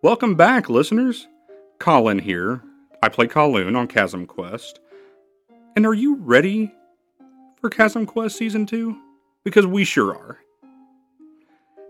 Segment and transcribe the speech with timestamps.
[0.00, 1.26] Welcome back, listeners.
[1.80, 2.62] Colin here.
[3.02, 4.78] I play Kaloon on Chasm Quest.
[5.74, 6.72] And are you ready
[7.60, 8.96] for Chasm Quest Season 2?
[9.42, 10.38] Because we sure are.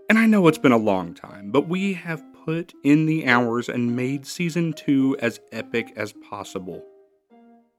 [0.09, 3.69] And I know it's been a long time, but we have put in the hours
[3.69, 6.83] and made Season 2 as epic as possible.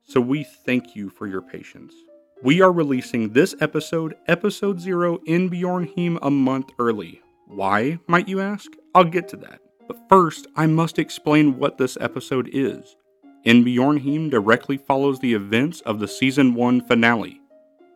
[0.03, 1.95] So we thank you for your patience.
[2.43, 7.19] We are releasing this episode, Episode 0, in Bjornheim a month early.
[7.47, 8.69] Why, might you ask?
[8.93, 9.59] I'll get to that.
[9.89, 12.95] But first, I must explain what this episode is.
[13.43, 17.41] In Bjornheim directly follows the events of the Season 1 finale.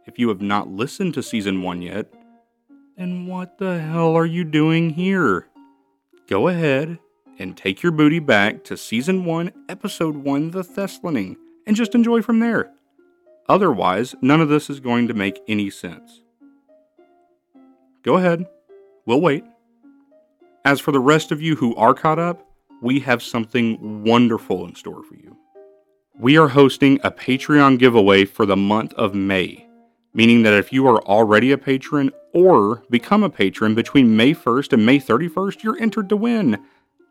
[0.07, 2.11] If you have not listened to Season 1 yet,
[2.97, 5.47] then what the hell are you doing here?
[6.27, 6.97] Go ahead
[7.37, 11.35] and take your booty back to Season 1, Episode 1, The Thessling
[11.67, 12.71] and just enjoy from there.
[13.47, 16.23] Otherwise, none of this is going to make any sense.
[18.01, 18.47] Go ahead,
[19.05, 19.43] we'll wait.
[20.65, 22.47] As for the rest of you who are caught up,
[22.81, 25.35] we have something wonderful in store for you.
[26.17, 29.67] We are hosting a Patreon giveaway for the month of May,
[30.13, 34.71] meaning that if you are already a patron or become a patron between May 1st
[34.71, 36.63] and May 31st, you're entered to win.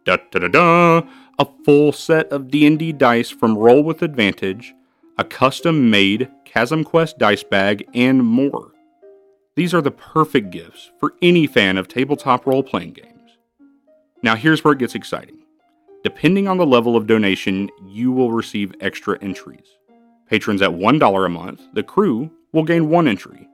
[0.06, 1.02] Da da da da!
[1.38, 4.74] a full set of D&D dice from Roll with Advantage,
[5.18, 8.72] a custom-made Chasm Quest dice bag, and more.
[9.56, 13.11] These are the perfect gifts for any fan of tabletop role-playing games.
[14.22, 15.38] Now here's where it gets exciting.
[16.04, 19.66] Depending on the level of donation, you will receive extra entries.
[20.26, 23.48] Patrons at $1 a month, the crew will gain one entry.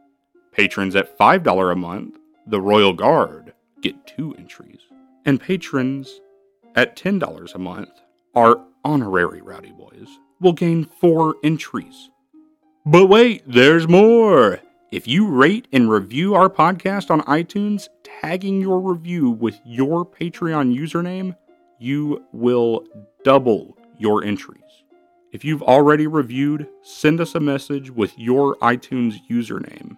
[0.52, 4.80] Patrons at $5 a month, the Royal Guard get two entries.
[5.24, 6.20] And patrons
[6.74, 7.90] at $10 a month,
[8.34, 10.08] our honorary Rowdy Boys
[10.40, 12.10] will gain four entries.
[12.86, 14.60] But wait, there's more!
[14.90, 17.88] If you rate and review our podcast on iTunes,
[18.20, 21.36] tagging your review with your Patreon username,
[21.78, 22.84] you will
[23.24, 24.62] double your entries.
[25.32, 29.96] If you've already reviewed, send us a message with your iTunes username.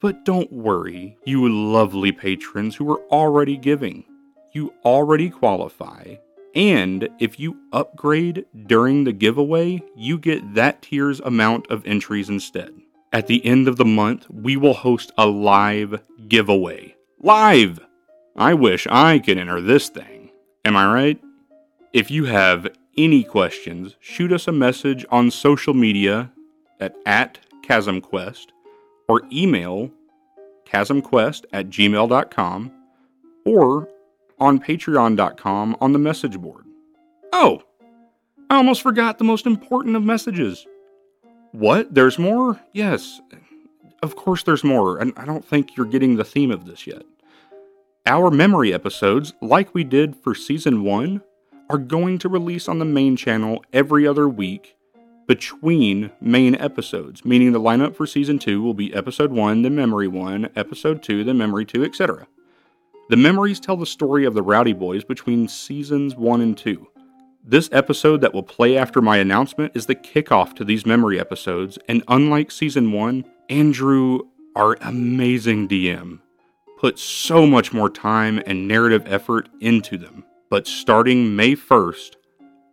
[0.00, 4.04] But don't worry, you lovely patrons who are already giving
[4.52, 6.16] you already qualify.
[6.54, 12.74] And if you upgrade during the giveaway, you get that tier's amount of entries instead.
[13.12, 16.91] At the end of the month, we will host a live giveaway.
[17.24, 17.78] Live!
[18.34, 20.30] I wish I could enter this thing.
[20.64, 21.20] Am I right?
[21.92, 22.66] If you have
[22.98, 26.32] any questions, shoot us a message on social media
[26.80, 28.46] at, at ChasmQuest
[29.08, 29.92] or email
[30.68, 32.72] chasmquest at gmail.com
[33.44, 33.88] or
[34.40, 36.64] on patreon.com on the message board.
[37.32, 37.62] Oh,
[38.50, 40.66] I almost forgot the most important of messages.
[41.52, 41.94] What?
[41.94, 42.60] There's more?
[42.72, 43.20] Yes.
[44.02, 47.04] Of course there's more, and I don't think you're getting the theme of this yet.
[48.04, 51.22] Our memory episodes, like we did for season 1,
[51.70, 54.76] are going to release on the main channel every other week
[55.28, 60.08] between main episodes, meaning the lineup for season 2 will be episode 1, then memory
[60.08, 62.26] 1, episode 2, then memory 2, etc.
[63.08, 66.84] The memories tell the story of the Rowdy Boys between seasons 1 and 2.
[67.44, 71.78] This episode that will play after my announcement is the kickoff to these memory episodes,
[71.88, 74.22] and unlike season 1, Andrew,
[74.56, 76.18] our amazing DM,
[76.82, 80.24] put so much more time and narrative effort into them.
[80.50, 82.16] But starting May 1st,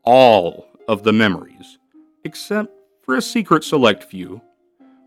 [0.04, 1.78] all of the memories,
[2.26, 4.42] except for a secret select few,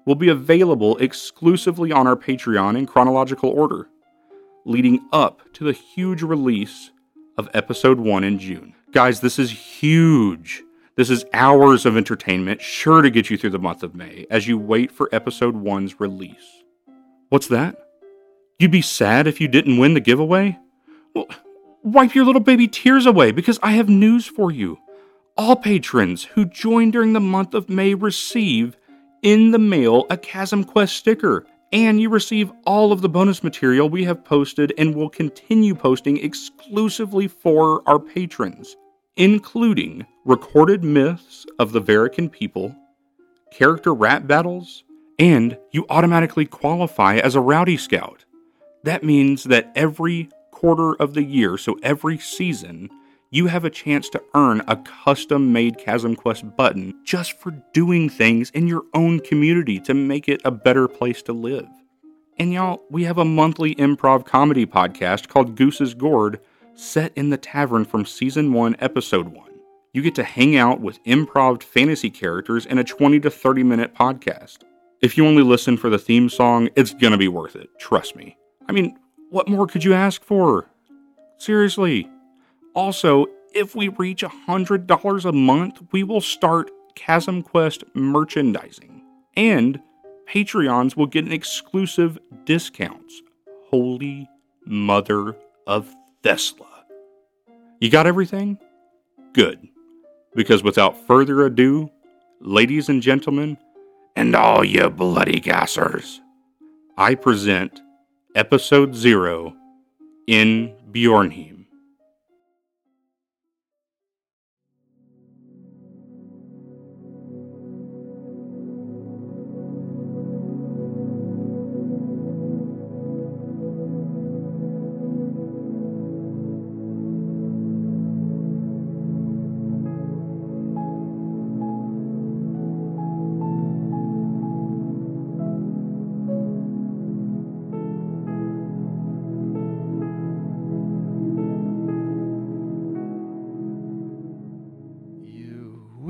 [0.06, 3.88] will be available exclusively on our Patreon in chronological order
[4.64, 6.92] leading up to the huge release
[7.36, 8.72] of episode 1 in June.
[8.92, 10.62] Guys, this is huge.
[10.94, 14.46] This is hours of entertainment, sure to get you through the month of May as
[14.46, 16.62] you wait for episode 1's release.
[17.30, 17.76] What's that?
[18.58, 20.58] You'd be sad if you didn't win the giveaway?
[21.14, 21.26] Well,
[21.82, 24.78] wipe your little baby tears away because I have news for you.
[25.36, 28.76] All patrons who join during the month of May receive
[29.22, 33.88] in the mail a Chasm Quest sticker and you receive all of the bonus material
[33.88, 38.76] we have posted and will continue posting exclusively for our patrons,
[39.16, 42.76] including recorded myths of the Verican people,
[43.50, 44.84] character rap battles,
[45.18, 48.24] and you automatically qualify as a Rowdy Scout.
[48.84, 52.90] That means that every quarter of the year, so every season,
[53.30, 58.08] you have a chance to earn a custom made Chasm Quest button just for doing
[58.08, 61.68] things in your own community to make it a better place to live.
[62.38, 66.40] And y'all, we have a monthly improv comedy podcast called Goose's Gourd
[66.74, 69.50] set in the tavern from season 1, episode 1.
[69.92, 73.94] You get to hang out with improv fantasy characters in a 20 to 30 minute
[73.94, 74.58] podcast.
[75.00, 78.36] If you only listen for the theme song, it's gonna be worth it, trust me.
[78.68, 78.98] I mean,
[79.30, 80.68] what more could you ask for?
[81.38, 82.08] Seriously.
[82.74, 89.02] Also, if we reach $100 a month, we will start Chasm Quest merchandising.
[89.36, 89.80] And
[90.26, 93.20] Patreons will get an exclusive discounts.
[93.70, 94.28] Holy
[94.64, 95.36] mother
[95.66, 96.66] of Thesla.
[97.80, 98.58] You got everything?
[99.32, 99.68] Good.
[100.34, 101.90] Because without further ado,
[102.40, 103.58] ladies and gentlemen,
[104.16, 106.20] and all you bloody gassers,
[106.96, 107.81] I present
[108.34, 109.54] Episode Zero
[110.26, 111.51] in Bjornheim.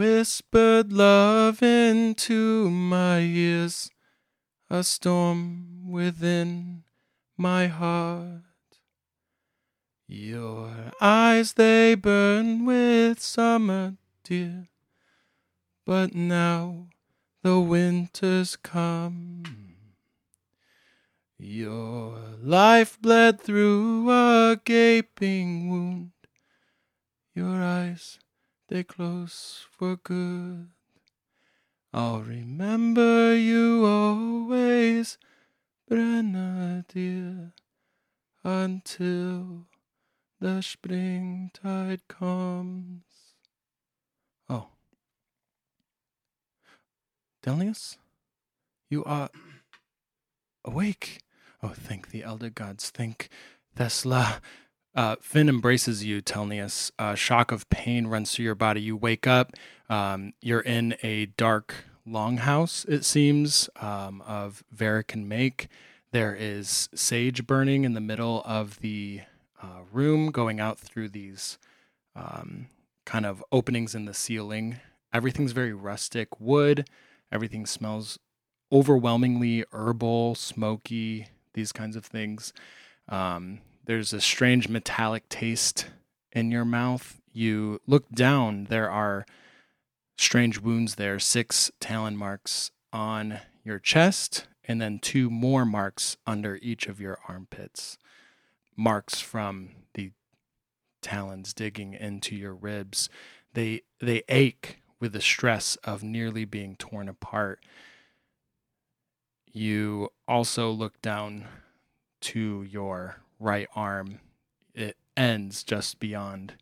[0.02, 3.88] Whispered love into my ears,
[4.68, 6.82] a storm within
[7.36, 8.80] my heart.
[10.08, 13.94] Your eyes, they burn with summer,
[14.24, 14.66] dear,
[15.86, 16.88] but now
[17.44, 19.44] the winter's come.
[21.38, 26.10] Your life bled through a gaping wound.
[27.36, 28.18] Your eyes
[28.72, 30.68] they close for good.
[31.92, 35.18] I'll remember you always,
[35.90, 37.52] Brenna dear,
[38.42, 39.66] until
[40.40, 43.02] the springtide comes.
[44.48, 44.68] Oh.
[47.42, 47.98] Telnius?
[48.88, 49.28] You are
[50.64, 51.20] awake.
[51.62, 52.88] Oh, thank the elder gods.
[52.88, 53.28] Thank
[53.76, 54.40] Thesla.
[54.94, 56.90] Uh, Finn embraces you, Telnius.
[56.98, 58.80] A shock of pain runs through your body.
[58.82, 59.52] You wake up.
[59.88, 61.74] Um, you're in a dark
[62.06, 65.68] longhouse, it seems, um, of Verican make.
[66.10, 69.22] There is sage burning in the middle of the
[69.62, 71.58] uh, room, going out through these
[72.14, 72.68] um,
[73.06, 74.80] kind of openings in the ceiling.
[75.12, 76.88] Everything's very rustic wood.
[77.30, 78.18] Everything smells
[78.70, 82.52] overwhelmingly herbal, smoky, these kinds of things.
[83.08, 85.86] Um, there's a strange metallic taste
[86.32, 87.20] in your mouth.
[87.32, 89.26] You look down, there are
[90.16, 96.58] strange wounds there, six talon marks on your chest, and then two more marks under
[96.62, 97.98] each of your armpits.
[98.76, 100.12] Marks from the
[101.00, 103.08] talons digging into your ribs.
[103.54, 107.64] They they ache with the stress of nearly being torn apart.
[109.52, 111.46] You also look down
[112.20, 114.20] to your right arm.
[114.74, 116.54] It ends just beyond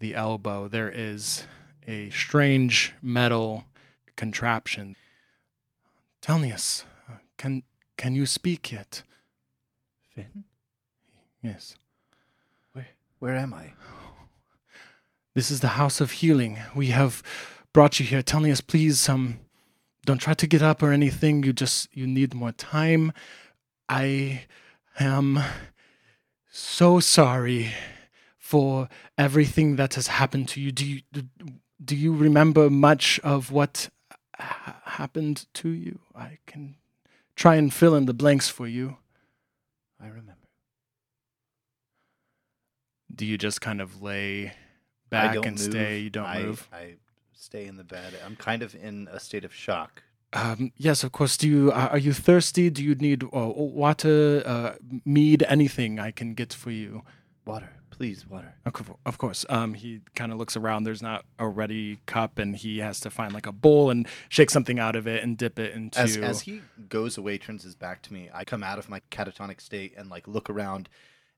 [0.00, 0.68] the elbow.
[0.68, 1.44] There is
[1.86, 3.64] a strange metal
[4.16, 4.96] contraption.
[6.20, 6.84] Telnius,
[7.38, 7.62] can
[7.96, 9.02] can you speak yet?
[10.14, 10.44] Finn?
[11.42, 11.76] Yes.
[12.72, 12.88] Where
[13.18, 13.72] where am I?
[15.34, 16.58] This is the house of healing.
[16.74, 17.22] We have
[17.72, 18.22] brought you here.
[18.22, 19.38] Telnius, please, um,
[20.06, 21.42] don't try to get up or anything.
[21.42, 23.12] You just you need more time.
[23.88, 24.44] I
[24.98, 25.40] am
[26.56, 27.72] so sorry
[28.38, 28.88] for
[29.18, 30.72] everything that has happened to you.
[30.72, 31.02] Do you
[31.84, 33.90] do you remember much of what
[34.38, 36.00] ha- happened to you?
[36.14, 36.76] I can
[37.34, 38.96] try and fill in the blanks for you.
[40.00, 40.32] I remember.
[43.14, 44.52] Do you just kind of lay
[45.10, 45.60] back and move.
[45.60, 46.00] stay?
[46.00, 46.68] You don't I, move.
[46.72, 46.94] I
[47.32, 48.14] stay in the bed.
[48.24, 50.02] I'm kind of in a state of shock.
[50.36, 51.36] Um, yes, of course.
[51.38, 52.68] Do you are are you thirsty?
[52.68, 54.74] Do you need uh, water, uh,
[55.04, 57.02] mead, anything I can get for you?
[57.46, 58.54] Water, please, water.
[58.66, 59.46] Of Of course.
[59.48, 60.84] Um, he kind of looks around.
[60.84, 64.50] There's not a ready cup, and he has to find like a bowl and shake
[64.50, 65.98] something out of it and dip it into.
[65.98, 68.28] As as he goes away, turns his back to me.
[68.34, 70.90] I come out of my catatonic state and like look around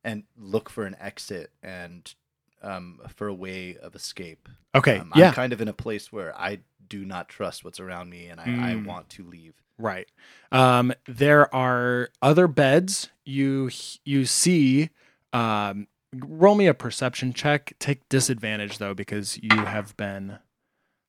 [0.02, 2.14] and look for an exit and
[2.62, 4.48] um for a way of escape.
[4.74, 4.98] okay.
[4.98, 5.28] Um, yeah.
[5.28, 8.40] I'm kind of in a place where I do not trust what's around me and
[8.40, 8.86] I, I Mm.
[8.86, 9.54] want to leave.
[9.78, 10.08] Right.
[10.50, 13.10] Um, there are other beds.
[13.24, 13.70] You
[14.04, 14.90] you see.
[15.32, 17.74] Um, roll me a perception check.
[17.78, 20.38] Take disadvantage though because you have been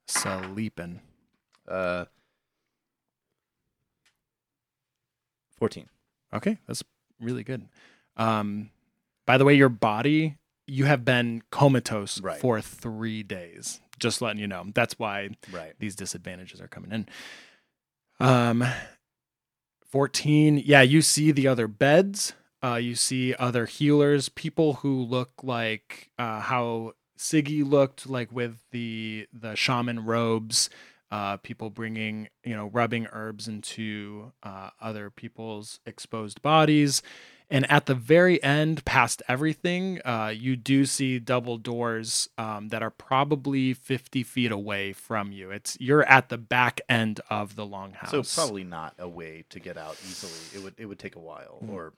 [0.08, 1.00] sleeping.
[1.68, 2.06] Uh
[5.58, 5.88] 14.
[6.34, 6.84] Okay, that's
[7.20, 7.68] really good.
[8.18, 8.70] Um,
[9.25, 10.38] by the way, your body
[10.69, 12.39] you have been comatose Right.
[12.39, 13.79] for three days.
[13.99, 14.65] Just letting you know.
[14.73, 15.73] That's why Right.
[15.79, 17.07] these disadvantages are coming in.
[18.19, 18.63] Um,
[19.91, 20.61] 14.
[20.65, 22.33] Yeah, you see the other beds.
[22.63, 28.59] Uh, you see other healers, people who look like uh, how Siggy looked, like with
[28.71, 30.69] the the shaman robes.
[31.11, 37.01] Uh, people bringing, you know, rubbing herbs into uh, other people's exposed bodies.
[37.51, 42.84] And at the very end, past everything, uh, you do see double doors um, that
[42.84, 45.50] are probably 50 feet away from you.
[45.50, 48.10] It's you're at the back end of the longhouse.
[48.12, 50.60] So probably not a way to get out easily.
[50.60, 51.60] It would it would take a while.
[51.63, 51.74] Mm.
[51.74, 51.94] Or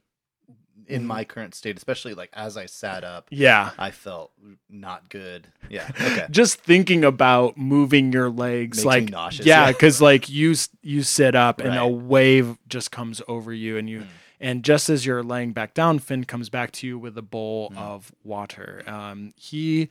[0.88, 3.72] in my current state, especially like as I sat up, yeah.
[3.78, 4.32] I felt
[4.70, 5.48] not good.
[5.70, 5.90] Yeah.
[6.02, 6.28] Okay.
[6.32, 9.72] Just thinking about moving your legs, Makes like nauseous, yeah, yeah.
[9.72, 14.00] because like you you sit up and a wave just comes over you, and you
[14.02, 14.08] Mm.
[14.42, 17.70] And just as you're laying back down, Finn comes back to you with a bowl
[17.70, 17.78] Mm.
[17.78, 18.84] of water.
[18.88, 19.88] Um, he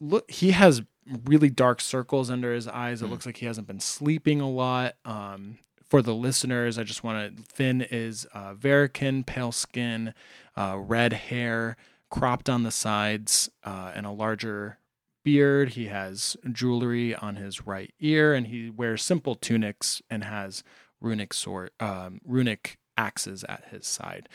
[0.00, 0.82] look he has
[1.24, 3.02] really dark circles under his eyes.
[3.02, 3.10] It Mm.
[3.10, 4.94] looks like he hasn't been sleeping a lot.
[5.04, 10.14] Um, for the listeners, I just want to Finn is uh, Verican, pale skin,
[10.56, 11.76] uh, red hair,
[12.10, 14.78] cropped on the sides, uh, and a larger
[15.24, 15.70] beard.
[15.70, 20.64] He has jewelry on his right ear, and he wears simple tunics and has
[21.00, 24.28] runic sword, um, runic axes at his side.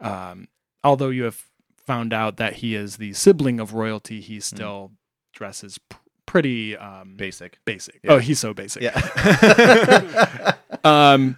[0.00, 0.48] Um,
[0.82, 1.44] although you have
[1.76, 4.92] found out that he is the sibling of royalty, he still
[5.32, 7.58] dresses pr- pretty um, Basic.
[7.64, 8.00] basic.
[8.02, 8.12] Yeah.
[8.12, 8.82] Oh, he's so basic.
[8.82, 10.52] Yeah.
[10.84, 11.36] Um,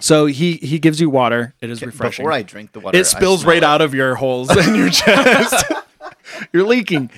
[0.00, 1.54] so he he gives you water.
[1.62, 2.24] It is refreshing.
[2.24, 5.64] Before I drink the water, it spills right out of your holes in your chest.
[6.52, 7.10] You're leaking.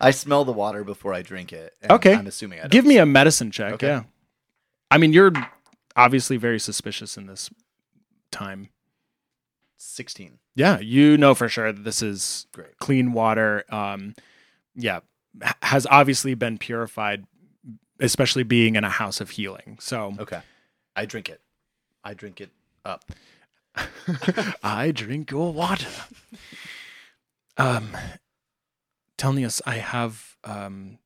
[0.00, 1.74] I smell the water before I drink it.
[1.90, 2.14] Okay.
[2.14, 3.72] I'm assuming I don't Give me a medicine check.
[3.74, 3.88] Okay.
[3.88, 4.02] Yeah.
[4.90, 5.32] I mean, you're
[5.96, 7.50] obviously very suspicious in this
[8.30, 8.70] time.
[9.78, 10.38] 16.
[10.54, 12.76] Yeah, you know for sure that this is Great.
[12.78, 13.64] clean water.
[13.70, 14.14] Um,
[14.74, 15.00] yeah,
[15.62, 17.24] has obviously been purified,
[18.00, 19.76] especially being in a house of healing.
[19.80, 20.40] So Okay.
[20.96, 21.40] I drink it.
[22.02, 22.50] I drink it
[22.84, 23.04] up.
[24.62, 25.86] I drink your water.
[27.56, 27.96] Um,
[29.16, 30.98] Telnius, I have, um,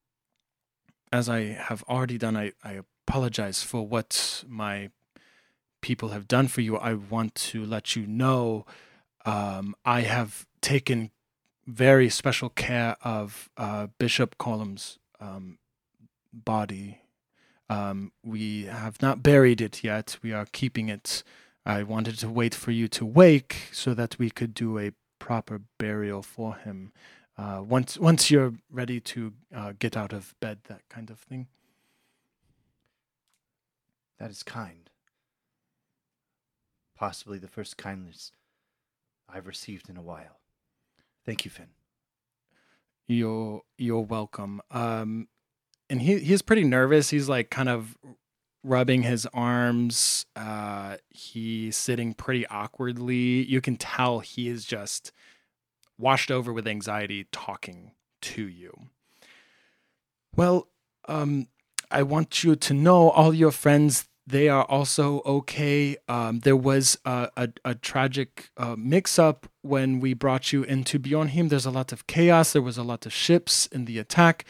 [1.12, 4.91] as I have already done, I, I apologize for what my
[5.82, 6.78] people have done for you.
[6.78, 8.64] I want to let you know
[9.26, 11.10] um, I have taken
[11.66, 15.58] very special care of uh, Bishop Column's um,
[16.32, 17.00] body.
[17.68, 20.18] Um, we have not buried it yet.
[20.22, 21.22] We are keeping it
[21.64, 25.60] I wanted to wait for you to wake so that we could do a proper
[25.78, 26.92] burial for him.
[27.38, 31.46] Uh, once once you're ready to uh, get out of bed, that kind of thing.
[34.18, 34.90] That is kind.
[37.02, 38.30] Possibly the first kindness
[39.28, 40.38] I've received in a while.
[41.26, 41.71] Thank you, Finn.
[43.09, 44.61] You're you're welcome.
[44.71, 45.26] Um,
[45.90, 47.11] and he he's pretty nervous.
[47.11, 47.99] He's like kind of
[48.62, 50.26] rubbing his arms.
[50.37, 53.42] Uh, he's sitting pretty awkwardly.
[53.47, 55.11] You can tell he is just
[55.99, 57.90] washed over with anxiety talking
[58.21, 58.78] to you.
[60.37, 60.68] Well,
[61.09, 61.49] um,
[61.90, 64.09] I want you to know all your friends.
[64.26, 65.97] They are also okay.
[66.09, 70.99] Um, there was a, a, a tragic uh, mix up when we brought you into
[70.99, 71.49] Bjornheim.
[71.49, 72.52] There's a lot of chaos.
[72.52, 74.45] There was a lot of ships in the attack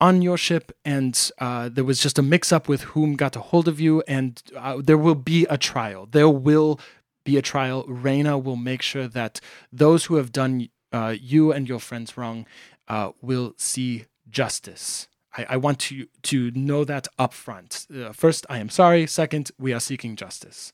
[0.00, 3.40] on your ship, and uh, there was just a mix up with whom got a
[3.40, 4.02] hold of you.
[4.06, 6.06] And uh, there will be a trial.
[6.10, 6.80] There will
[7.24, 7.84] be a trial.
[7.88, 9.40] Reina will make sure that
[9.72, 12.46] those who have done uh, you and your friends wrong
[12.88, 15.08] uh, will see justice.
[15.36, 17.86] I, I want to to know that up front.
[17.94, 19.06] Uh, first, I am sorry.
[19.06, 20.72] Second, we are seeking justice.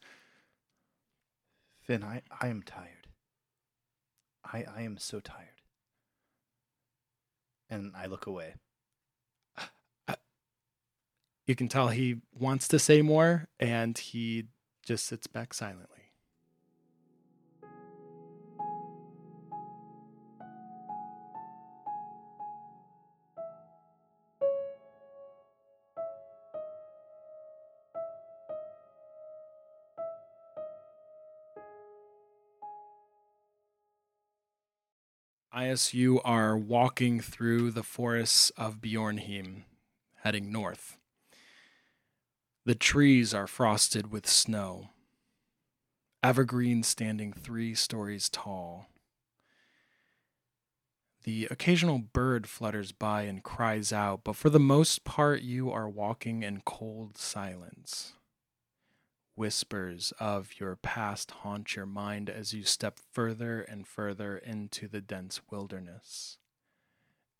[1.83, 3.07] Finn, I, I am tired.
[4.45, 5.61] I, I am so tired.
[7.69, 8.55] And I look away.
[11.47, 14.47] You can tell he wants to say more, and he
[14.85, 15.96] just sits back silently.
[35.57, 39.65] Ias, you are walking through the forests of Bjornheim,
[40.23, 40.99] heading north.
[42.67, 44.91] The trees are frosted with snow,
[46.23, 48.91] evergreens standing three stories tall.
[51.25, 55.89] The occasional bird flutters by and cries out, but for the most part, you are
[55.89, 58.13] walking in cold silence.
[59.37, 65.03] Whispers of your past haunt your mind as you step further and further into the
[65.03, 66.39] dense wilderness.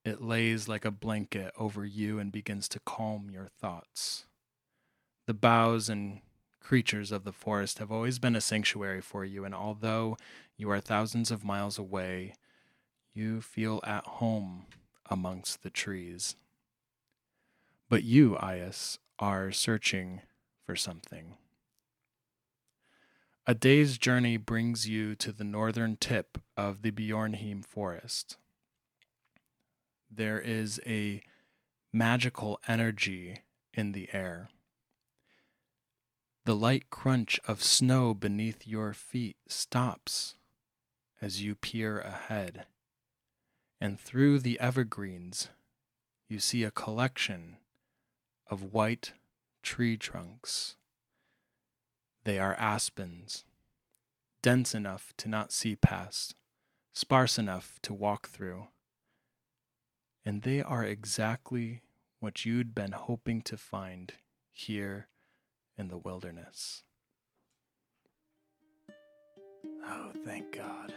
[0.05, 4.27] It lays like a blanket over you and begins to calm your thoughts.
[5.27, 6.21] The boughs and
[6.61, 10.19] creatures of the forest have always been a sanctuary for you, and although
[10.57, 12.35] you are thousands of miles away,
[13.15, 14.67] you feel at home
[15.09, 16.37] amongst the trees.
[17.89, 20.21] But you, Ias, are searching
[20.65, 21.37] for something.
[23.49, 28.39] A day's journey brings you to the northern tip of the Bjornheim forest.
[30.11, 31.23] There is a
[31.93, 34.49] magical energy in the air.
[36.45, 40.35] The light crunch of snow beneath your feet stops
[41.23, 42.67] as you peer ahead,
[43.81, 45.51] and through the evergreens,
[46.29, 47.59] you see a collection
[48.51, 49.13] of white
[49.63, 50.75] tree trunks.
[52.27, 53.45] They are aspens,
[54.43, 56.35] dense enough to not see past,
[56.93, 58.67] sparse enough to walk through.
[60.25, 61.83] And they are exactly
[62.19, 64.15] what you'd been hoping to find
[64.51, 65.07] here
[65.79, 66.83] in the wilderness.
[69.85, 70.93] Oh, thank God.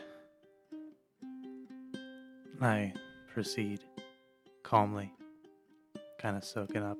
[2.59, 2.91] I
[3.31, 3.81] proceed
[4.63, 5.13] calmly,
[6.17, 6.97] kind of soaking up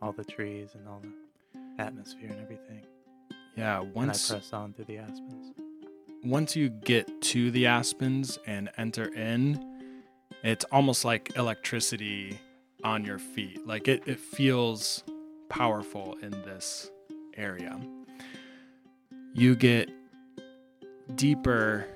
[0.00, 2.86] all the trees and all the atmosphere and everything.
[3.58, 5.52] Yeah, And I once press on through the aspens.
[6.24, 9.92] once you get to the aspens and enter in,
[10.44, 12.38] it's almost like electricity
[12.84, 13.66] on your feet.
[13.66, 15.02] Like it, it feels
[15.48, 16.90] powerful in this
[17.36, 17.80] area.
[19.34, 19.90] You get
[21.16, 21.86] deeper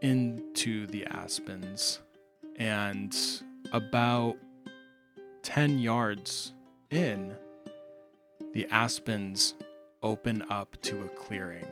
[0.00, 2.00] into the aspens,
[2.56, 3.16] and
[3.72, 4.36] about
[5.42, 6.52] 10 yards
[6.90, 7.34] in,
[8.54, 9.54] the aspens
[10.02, 11.66] open up to a clearing.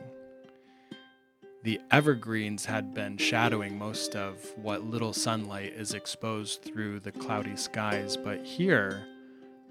[1.63, 7.57] The evergreens had been shadowing most of what little sunlight is exposed through the cloudy
[7.57, 9.05] skies, but here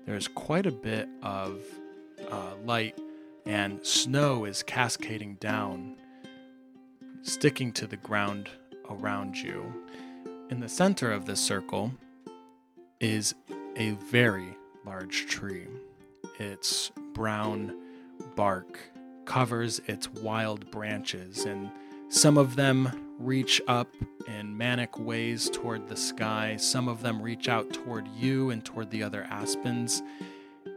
[0.05, 1.62] there's quite a bit of
[2.31, 2.99] uh, light,
[3.47, 5.97] and snow is cascading down,
[7.23, 8.50] sticking to the ground
[8.91, 9.65] around you.
[10.50, 11.93] In the center of this circle
[13.00, 13.35] is
[13.77, 15.68] a very large tree.
[16.38, 17.75] Its brown
[18.37, 18.78] bark
[19.24, 21.70] covers its wild branches, and
[22.09, 23.88] some of them reach up
[24.26, 28.90] in manic ways toward the sky, some of them reach out toward you and toward
[28.90, 30.02] the other aspens.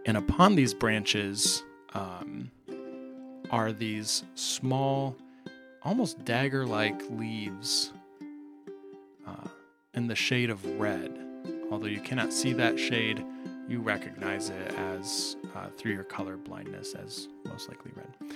[0.05, 2.49] And upon these branches um,
[3.51, 5.15] are these small,
[5.83, 7.93] almost dagger like leaves
[9.27, 9.47] uh,
[9.93, 11.17] in the shade of red.
[11.71, 13.23] Although you cannot see that shade,
[13.67, 18.33] you recognize it as uh, through your color blindness as most likely red.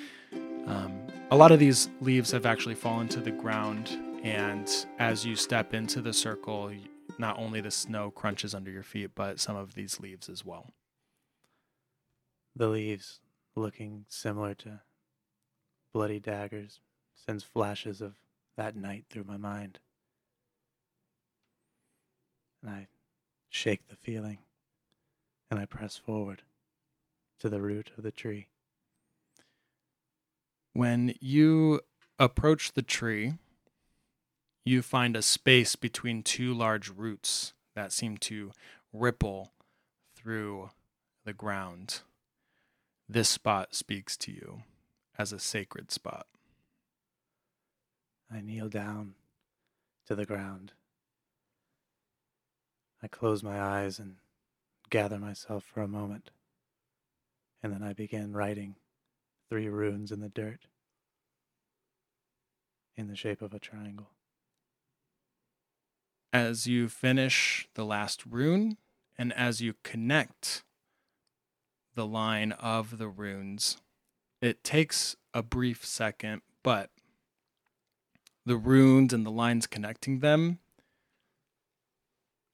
[0.68, 1.00] Um,
[1.32, 3.90] a lot of these leaves have actually fallen to the ground,
[4.24, 6.72] and as you step into the circle,
[7.18, 10.74] not only the snow crunches under your feet, but some of these leaves as well.
[12.56, 13.20] The leaves,
[13.56, 14.82] looking similar to
[15.94, 16.80] bloody daggers,
[17.14, 18.16] sends flashes of
[18.58, 19.80] that night through my mind.
[22.62, 22.88] And I
[23.50, 24.40] shake the feeling,
[25.56, 26.42] and I press forward
[27.40, 28.48] to the root of the tree.
[30.74, 31.80] When you
[32.20, 33.36] approach the tree,
[34.66, 38.52] you find a space between two large roots that seem to
[38.92, 39.54] ripple
[40.14, 40.72] through
[41.24, 42.02] the ground.
[43.08, 44.64] This spot speaks to you
[45.18, 46.28] as a sacred spot.
[48.30, 49.14] I kneel down
[50.08, 50.74] to the ground.
[53.02, 54.16] I close my eyes and
[54.96, 56.30] gather myself for a moment.
[57.62, 58.78] And then I begin writing
[59.50, 60.68] three runes in the dirt
[62.96, 64.12] in the shape of a triangle.
[66.32, 68.78] As you finish the last rune,
[69.18, 70.64] and as you connect
[71.94, 73.76] the line of the runes,
[74.42, 76.90] it takes a brief second, but
[78.46, 80.60] the runes and the lines connecting them,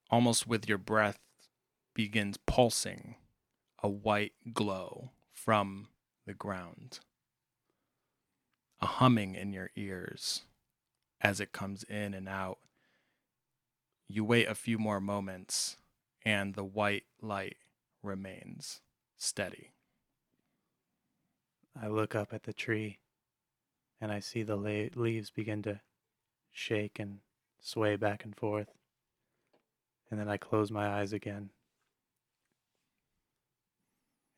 [0.10, 1.20] almost with your breath,
[1.94, 3.16] begins pulsing
[3.84, 5.88] a white glow from
[6.26, 7.00] the ground.
[8.80, 10.44] A humming in your ears
[11.22, 12.60] as it comes in and out.
[14.08, 15.78] You wait a few more moments,
[16.26, 17.58] and the white light
[18.04, 18.82] remains
[19.18, 19.72] steady.
[21.80, 23.00] I look up at the tree
[24.02, 25.80] and I see the la- leaves begin to
[26.52, 27.20] shake and
[27.60, 28.70] sway back and forth.
[30.10, 31.52] And then I close my eyes again.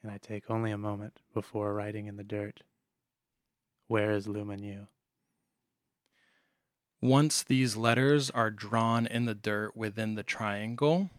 [0.03, 2.59] And I take only a moment before writing in the dirt.
[3.87, 4.87] Where is Luminu?
[7.01, 11.09] Once these letters are drawn in the dirt within the triangle,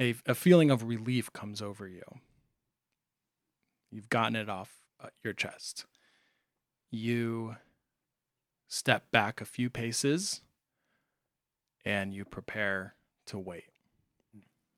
[0.00, 2.02] a, a feeling of relief comes over you.
[3.90, 4.70] You've gotten it off
[5.02, 5.84] uh, your chest.
[6.90, 7.56] You
[8.68, 10.40] step back a few paces
[11.84, 12.94] and you prepare
[13.26, 13.70] to wait.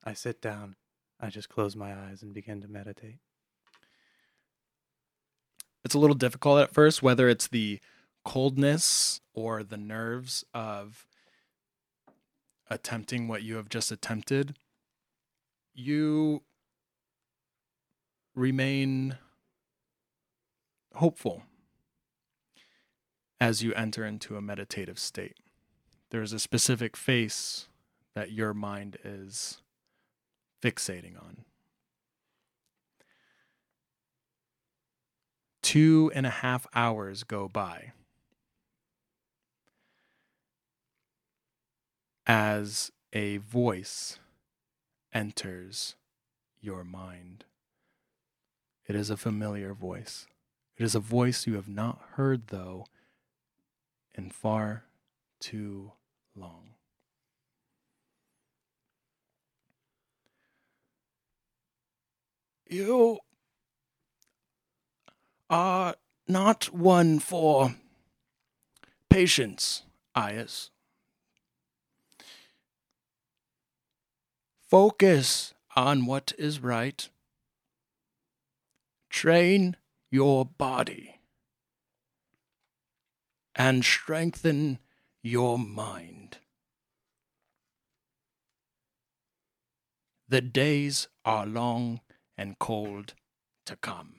[0.05, 0.77] I sit down.
[1.21, 3.19] I just close my eyes and begin to meditate.
[5.85, 7.81] It's a little difficult at first, whether it's the
[8.25, 11.07] coldness or the nerves of
[12.71, 14.57] attempting what you have just attempted.
[15.75, 16.43] You
[18.35, 19.19] remain
[20.95, 21.43] hopeful
[23.41, 25.37] as you enter into a meditative state.
[26.11, 27.69] There's a specific face
[28.15, 29.61] that your mind is
[30.65, 31.45] fixating on.
[35.63, 37.93] Two and a half hours go by
[42.27, 44.19] as a voice
[45.13, 45.97] enters
[46.61, 47.45] your mind.
[48.87, 50.27] It is a familiar voice.
[50.77, 52.87] It is a voice you have not heard, though,
[54.15, 54.85] in far
[55.41, 55.93] too
[56.35, 56.71] long.
[62.69, 63.19] You
[65.51, 65.95] are
[66.27, 67.75] not one for
[69.11, 69.83] patience,
[70.17, 70.71] Ias.
[74.69, 77.09] Focus on what is right.
[79.11, 79.77] Train
[80.11, 81.21] your body
[83.55, 84.79] and strengthen
[85.23, 86.39] your mind.
[90.29, 92.01] The days are long
[92.37, 93.15] and cold
[93.67, 94.17] to come.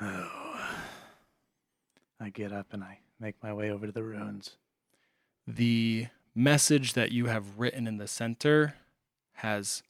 [0.00, 0.38] Oh.
[2.20, 4.56] I get up and I make my way over to the ruins.
[5.46, 8.74] The message that you have written in the center
[9.34, 9.82] has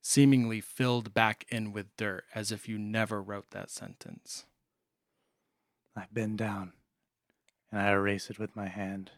[0.00, 4.46] seemingly filled back in with dirt as if you never wrote that sentence.
[5.96, 6.72] I bend down
[7.70, 9.10] and I erase it with my hand.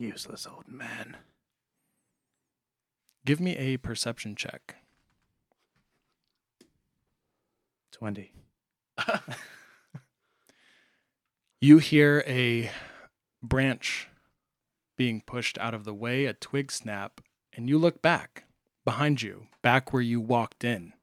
[0.00, 1.18] Useless old man.
[3.24, 4.76] Give me a perception check.
[7.92, 8.32] 20.
[11.62, 12.70] You hear a
[13.42, 14.08] branch
[14.96, 17.20] being pushed out of the way, a twig snap,
[17.52, 18.44] and you look back
[18.82, 20.94] behind you, back where you walked in.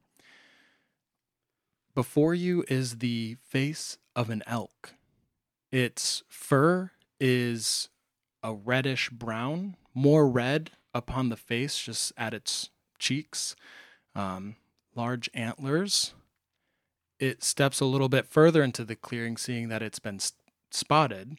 [1.94, 4.94] Before you is the face of an elk.
[5.70, 7.88] Its fur is
[8.42, 13.56] a reddish brown, more red upon the face, just at its cheeks,
[14.14, 14.56] um,
[14.94, 16.14] large antlers.
[17.18, 20.32] It steps a little bit further into the clearing, seeing that it's been s-
[20.70, 21.38] spotted.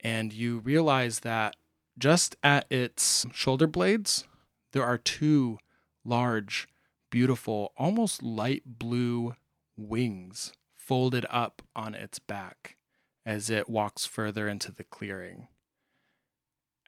[0.00, 1.56] And you realize that
[1.98, 4.24] just at its shoulder blades,
[4.72, 5.58] there are two
[6.04, 6.68] large,
[7.10, 9.34] beautiful, almost light blue
[9.76, 12.76] wings folded up on its back
[13.24, 15.48] as it walks further into the clearing.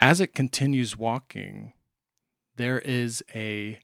[0.01, 1.75] As it continues walking,
[2.57, 3.79] there is a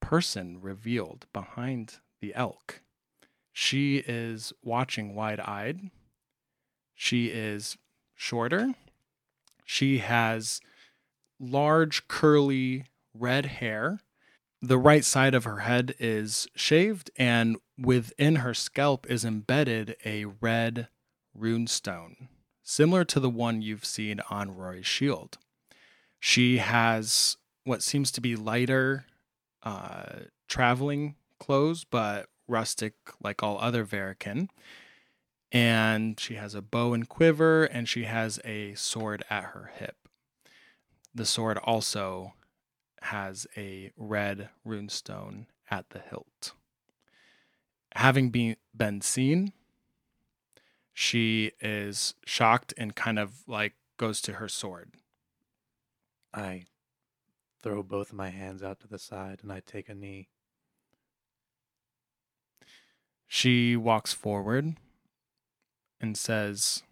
[0.00, 2.82] person revealed behind the elk.
[3.52, 5.90] She is watching wide eyed.
[6.94, 7.76] She is
[8.14, 8.74] shorter.
[9.64, 10.60] She has
[11.40, 12.84] large, curly
[13.14, 14.00] red hair.
[14.64, 20.26] The right side of her head is shaved, and within her scalp is embedded a
[20.40, 20.86] red
[21.36, 22.28] runestone,
[22.62, 25.38] similar to the one you've seen on Rory's shield.
[26.20, 29.06] She has what seems to be lighter
[29.64, 34.48] uh, traveling clothes, but rustic like all other Verican.
[35.50, 39.96] And she has a bow and quiver, and she has a sword at her hip.
[41.12, 42.34] The sword also
[43.02, 46.52] has a red runestone at the hilt.
[47.96, 49.52] Having been, been seen,
[50.92, 54.92] she is shocked and kind of like goes to her sword.
[56.32, 56.64] I
[57.62, 60.28] throw both of my hands out to the side and I take a knee.
[63.26, 64.76] She walks forward
[66.00, 66.82] and says,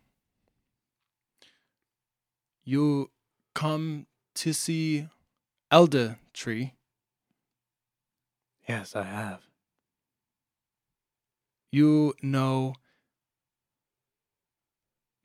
[2.64, 3.10] You
[3.54, 5.08] come to see
[5.70, 6.74] Elder Tree.
[8.68, 9.40] Yes, I have.
[11.70, 12.74] You know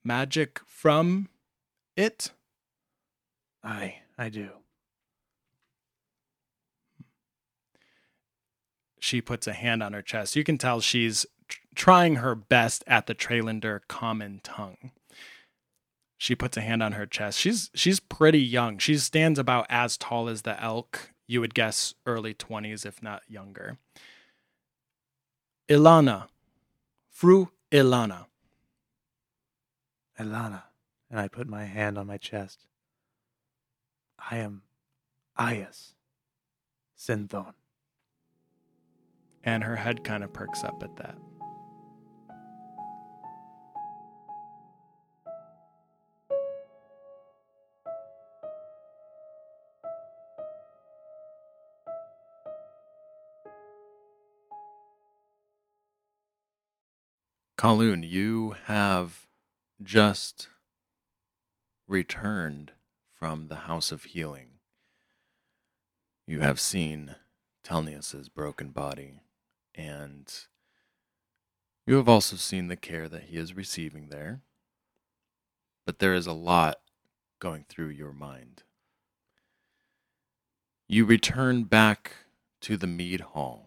[0.03, 1.29] magic from
[1.97, 2.31] it?
[3.63, 4.49] I I do.
[8.99, 10.35] She puts a hand on her chest.
[10.35, 14.91] You can tell she's tr- trying her best at the Trailander common tongue.
[16.25, 17.37] She puts a hand on her chest.
[17.37, 18.79] She's she's pretty young.
[18.79, 21.11] She stands about as tall as the elk.
[21.27, 23.77] You would guess early 20s if not younger.
[25.69, 26.29] Ilana.
[27.11, 28.25] Fru Ilana.
[30.19, 30.63] Ilana.
[31.11, 32.61] And I put my hand on my chest.
[34.17, 34.63] I am
[35.37, 35.93] Ayas
[36.97, 37.53] Synthon.
[39.43, 41.19] And her head kind of perks up at that.
[57.65, 59.25] Kaloon, you have
[59.81, 60.49] just
[61.87, 62.73] returned
[63.17, 64.59] from the House of Healing.
[66.27, 67.15] You have seen
[67.63, 69.21] Telnius's broken body,
[69.73, 70.31] and
[71.87, 74.41] you have also seen the care that he is receiving there.
[75.87, 76.81] But there is a lot
[77.39, 78.61] going through your mind.
[80.87, 82.11] You return back
[82.61, 83.64] to the mead hall.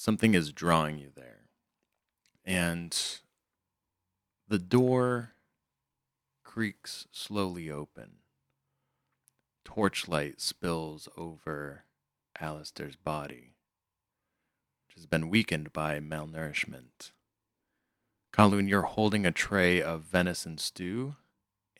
[0.00, 1.42] Something is drawing you there.
[2.42, 2.96] And
[4.48, 5.32] the door
[6.42, 8.12] creaks slowly open.
[9.62, 11.84] Torchlight spills over
[12.40, 13.52] Alistair's body,
[14.86, 17.12] which has been weakened by malnourishment.
[18.32, 21.16] Kaloon, you're holding a tray of venison stew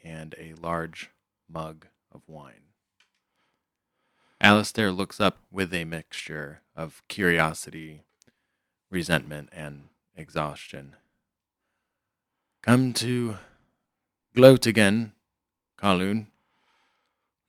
[0.04, 1.08] and a large
[1.48, 2.74] mug of wine.
[4.42, 8.04] Alistair looks up with a mixture of curiosity,
[8.90, 10.96] resentment, and exhaustion.
[12.62, 13.38] Come to
[14.34, 15.12] gloat again,
[15.78, 16.26] Kaloon.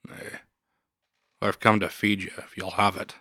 [0.08, 0.39] Nay,
[1.41, 3.15] I've come to feed you if you'll have it.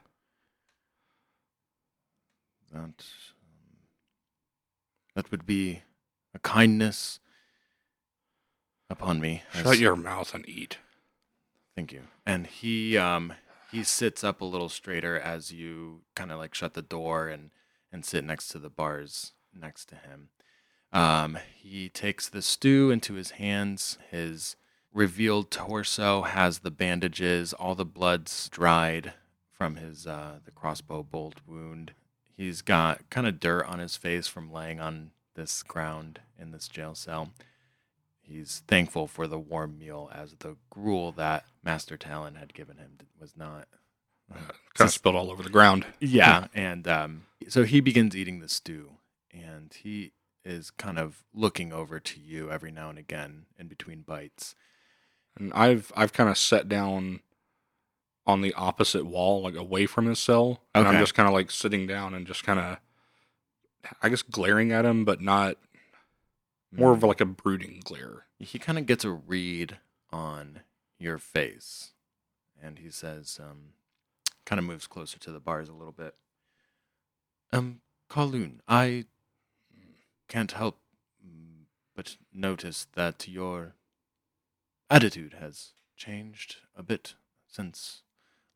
[2.73, 2.95] That, um,
[5.15, 5.83] that would be
[6.35, 7.19] a kindness
[8.89, 9.43] upon me.
[9.53, 10.79] Shut your mouth and eat.
[11.75, 12.03] Thank you.
[12.27, 13.33] And he um
[13.73, 17.51] he sits up a little straighter as you kind of like shut the door and
[17.93, 20.29] and sit next to the bars next to him.
[20.93, 23.99] Um, he takes the stew into his hands.
[24.11, 24.57] His
[24.93, 29.13] revealed torso has the bandages, all the blood's dried
[29.53, 31.93] from his uh, the crossbow bolt wound.
[32.37, 36.69] He's got kind of dirt on his face from laying on this ground in this
[36.69, 37.31] jail cell.
[38.21, 42.99] He's thankful for the warm meal as the gruel that Master Talon had given him
[43.21, 43.69] was not.
[44.31, 45.85] Kind of spilled all over the ground.
[46.01, 48.93] Yeah, and um, so he begins eating the stew,
[49.33, 50.13] and he
[50.45, 54.55] is kind of looking over to you every now and again in between bites.
[55.37, 57.21] And I've I've kind of sat down
[58.27, 61.51] on the opposite wall, like away from his cell, and I'm just kind of like
[61.51, 62.79] sitting down and just kind of,
[64.03, 65.57] I guess, glaring at him, but not
[66.73, 68.27] more of like a brooding glare.
[68.39, 69.79] he kind of gets a read
[70.13, 70.61] on
[70.99, 71.93] your face
[72.63, 73.73] and he says um
[74.51, 76.17] kind of moves closer to the bars a little bit
[77.53, 79.05] um Kaloon, i
[80.27, 80.77] can't help
[81.95, 83.75] but notice that your
[84.91, 87.15] attitude has changed a bit
[87.47, 88.03] since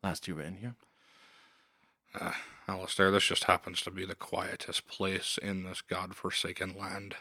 [0.02, 0.74] last you were in here
[2.20, 2.32] Uh,
[2.66, 7.16] Alistair, this just happens to be the quietest place in this godforsaken land.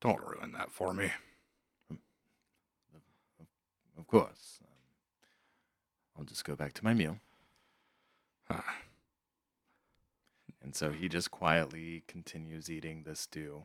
[0.00, 1.10] Don't ruin that for me.
[3.98, 4.68] of course um,
[6.18, 7.18] i'll just go back to my meal
[10.64, 13.64] And so he just quietly continues eating the stew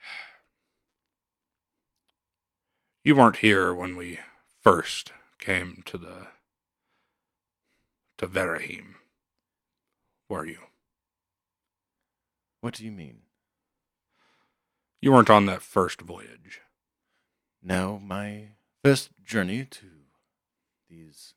[3.04, 4.18] you weren't here when we
[4.60, 6.26] first came to the
[8.18, 8.96] to Verahim,
[10.28, 10.58] were you?
[12.60, 13.20] what do you mean
[15.00, 16.60] You weren't on that first voyage.
[17.62, 18.48] No, my
[18.82, 19.86] first journey to
[20.90, 21.34] these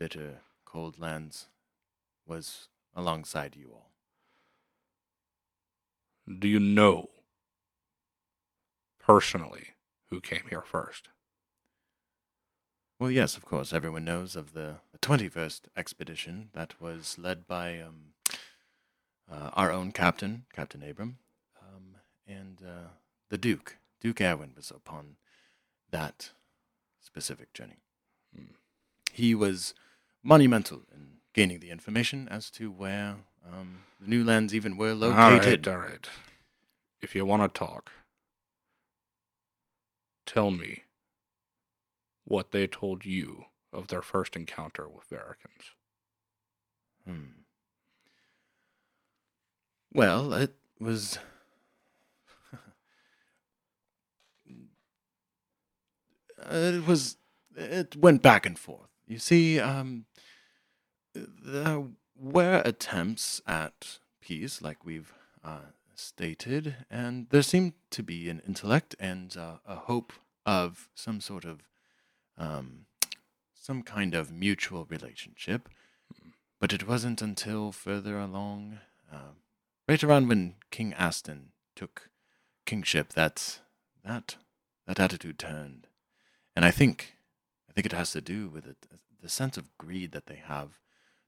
[0.00, 1.46] bitter, cold lands
[2.26, 3.90] was alongside you all.
[6.26, 7.10] Do you know
[8.98, 9.74] personally
[10.08, 11.08] who came here first?
[12.98, 18.14] Well, yes, of course, everyone knows of the 21st expedition that was led by um,
[19.30, 21.18] uh, our own captain, Captain Abram,
[21.60, 22.88] um, and uh,
[23.28, 23.76] the Duke.
[24.00, 25.16] Duke Erwin was upon
[25.90, 26.30] that
[27.00, 27.78] specific journey.
[28.34, 28.52] Hmm.
[29.12, 29.74] He was
[30.22, 35.66] monumental in gaining the information as to where um, the new lands even were located.
[35.66, 36.08] All right, all right.
[37.00, 37.90] If you want to talk,
[40.26, 40.84] tell me
[42.24, 45.72] what they told you of their first encounter with Vericans.
[47.06, 47.40] Hmm.
[49.92, 51.18] Well, it was.
[56.50, 57.16] it was.
[57.56, 58.90] It went back and forth.
[59.08, 60.04] You see, um,
[61.14, 61.84] there
[62.18, 65.12] were attempts at peace, like we've
[65.44, 70.12] uh, stated, and there seemed to be an intellect and uh, a hope
[70.46, 71.62] of some sort of,
[72.38, 72.86] um,
[73.54, 75.68] some kind of mutual relationship.
[76.60, 78.80] But it wasn't until further along,
[79.12, 79.34] uh,
[79.88, 82.10] right around when King Aston took
[82.66, 83.60] kingship, that
[84.04, 84.36] that
[84.86, 85.86] that attitude turned,
[86.54, 87.16] and I think,
[87.68, 88.76] I think it has to do with it,
[89.22, 90.78] the sense of greed that they have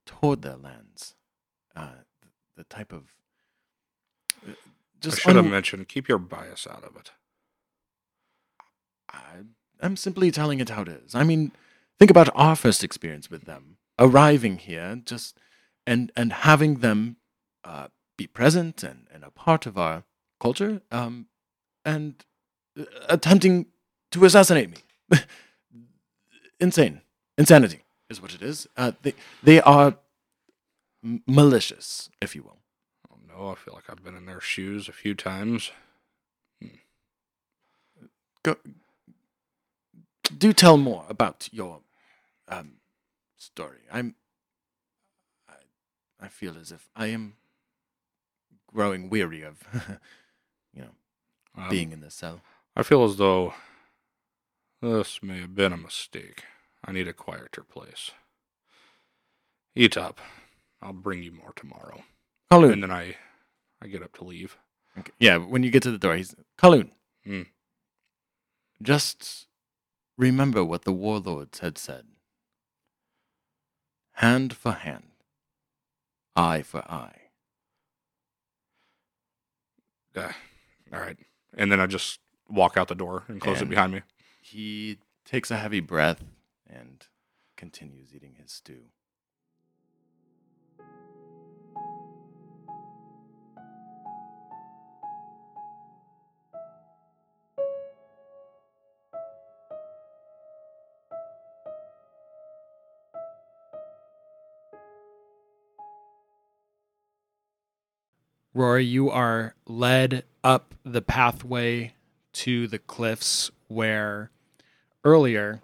[0.07, 1.15] toward their lands,
[1.75, 1.88] uh,
[2.21, 3.15] the, the type of
[4.47, 4.55] uh, I
[5.01, 7.11] just should have mentioned keep your bias out of it.
[9.12, 9.43] I,
[9.81, 11.15] I'm simply telling it how it is.
[11.15, 11.53] I mean,
[11.99, 15.38] think about our first experience with them, arriving here, just
[15.87, 17.17] and and having them
[17.65, 20.05] uh, be present and, and a part of our
[20.41, 21.27] culture, um,
[21.85, 22.25] and
[22.79, 23.67] uh, attempting
[24.12, 25.19] to assassinate me.
[26.61, 27.01] Insane,
[27.37, 27.82] insanity
[28.12, 28.68] is what it is.
[28.77, 29.96] Uh, they they are
[31.05, 32.59] m- malicious, if you will.
[33.11, 35.72] Oh no, I feel like I've been in their shoes a few times.
[38.44, 38.57] Go,
[40.37, 41.81] do tell more about your
[42.48, 42.75] um,
[43.37, 43.79] story.
[43.92, 44.14] I'm.
[45.48, 47.35] I, I feel as if I am
[48.72, 49.59] growing weary of,
[50.75, 50.94] you know,
[51.57, 52.40] Um, being in this cell.
[52.75, 53.55] I feel as though
[54.81, 56.42] this may have been a mistake.
[56.85, 58.11] I need a quieter place.
[59.75, 60.21] Eat up.
[60.81, 62.03] I'll bring you more tomorrow.
[62.51, 62.73] Kaloon.
[62.73, 63.16] And then I,
[63.81, 64.59] I get up to leave.
[64.99, 65.12] Okay.
[65.18, 66.90] Yeah, when you get to the door, he's Kaloon.
[67.25, 67.42] Hmm.
[68.83, 69.47] Just
[70.18, 72.07] remember what the warlords had said.
[74.16, 75.12] Hand for hand,
[76.37, 77.16] eye for eye.
[80.14, 80.33] Uh,
[80.92, 81.16] all right.
[81.57, 84.03] And then I just walk out the door and close it behind me.
[84.42, 86.23] He takes a heavy breath
[86.72, 87.06] and
[87.56, 88.85] continues eating his stew.
[108.54, 111.94] Rory, you are led up the pathway
[112.35, 114.30] to the cliffs where
[115.04, 115.62] earlier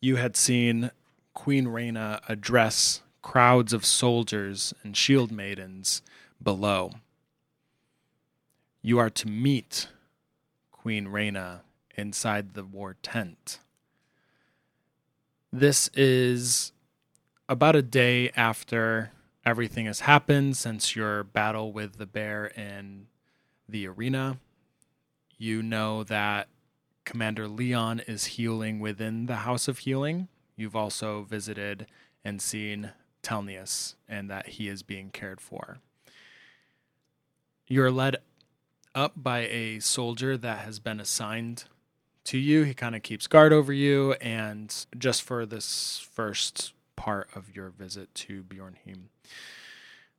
[0.00, 0.90] you had seen
[1.34, 6.02] Queen Rhaena address crowds of soldiers and shield maidens
[6.42, 6.92] below.
[8.82, 9.88] You are to meet
[10.72, 11.60] Queen Rhaena
[11.96, 13.58] inside the war tent.
[15.52, 16.72] This is
[17.48, 19.12] about a day after
[19.44, 23.06] everything has happened since your battle with the bear in
[23.68, 24.38] the arena.
[25.36, 26.48] You know that
[27.10, 30.28] Commander Leon is healing within the House of Healing.
[30.54, 31.86] You've also visited
[32.24, 35.78] and seen Telnius and that he is being cared for.
[37.66, 38.18] You're led
[38.94, 41.64] up by a soldier that has been assigned
[42.26, 42.62] to you.
[42.62, 47.70] He kind of keeps guard over you, and just for this first part of your
[47.70, 49.08] visit to Bjornheim.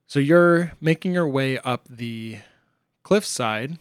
[0.07, 2.39] So you're making your way up the
[3.03, 3.79] cliffside,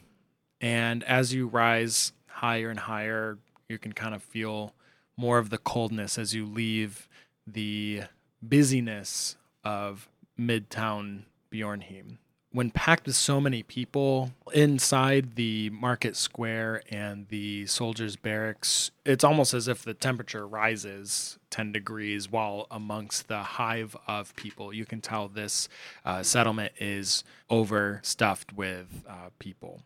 [0.60, 3.36] and as you rise higher and higher,
[3.68, 4.72] you can kind of feel
[5.14, 7.06] more of the coldness as you leave
[7.46, 8.02] the
[8.42, 12.16] busyness of Midtown Bjornheim.
[12.50, 19.22] When packed with so many people inside the market square and the soldiers' barracks, it's
[19.22, 24.72] almost as if the temperature rises 10 degrees while amongst the hive of people.
[24.72, 25.68] You can tell this
[26.06, 29.82] uh, settlement is overstuffed with uh, people.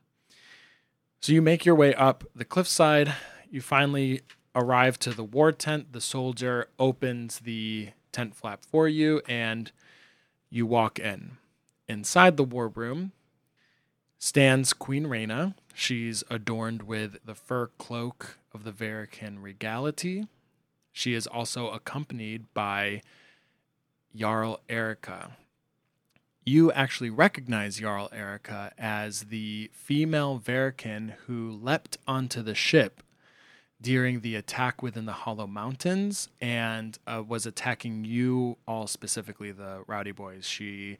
[1.24, 3.14] So you make your way up the cliffside.
[3.50, 4.20] You finally
[4.54, 5.94] arrive to the war tent.
[5.94, 9.72] The soldier opens the tent flap for you, and
[10.50, 11.38] you walk in.
[11.88, 13.12] Inside the war room
[14.18, 15.54] stands Queen Rhaena.
[15.72, 20.28] She's adorned with the fur cloak of the Verican regality.
[20.92, 23.00] She is also accompanied by
[24.14, 25.38] Jarl Erica.
[26.46, 33.02] You actually recognize Jarl Erica as the female Verican who leapt onto the ship
[33.80, 39.84] during the attack within the Hollow Mountains and uh, was attacking you all specifically, the
[39.86, 40.46] Rowdy Boys.
[40.46, 40.98] She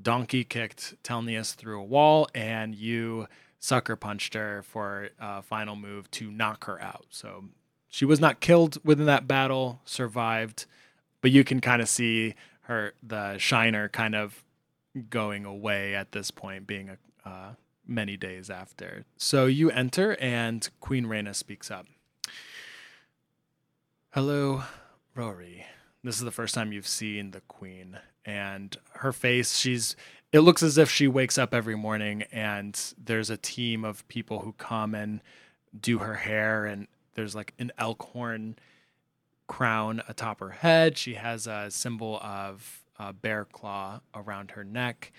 [0.00, 3.26] donkey kicked Telnius through a wall, and you
[3.58, 7.06] sucker punched her for a final move to knock her out.
[7.10, 7.44] So
[7.88, 10.66] she was not killed within that battle, survived,
[11.20, 14.44] but you can kind of see her, the Shiner, kind of
[15.10, 17.54] going away at this point, being a, uh,
[17.86, 19.04] many days after.
[19.16, 21.86] So you enter, and Queen Raina speaks up.
[24.10, 24.62] Hello,
[25.14, 25.66] Rory.
[26.02, 29.96] This is the first time you've seen the Queen, and her face, she's.
[30.32, 34.40] It looks as if she wakes up every morning, and there's a team of people
[34.40, 35.20] who come and
[35.78, 38.56] do her hair, and there's like an elk horn
[39.46, 40.98] crown atop her head.
[40.98, 45.12] She has a symbol of a bear claw around her neck,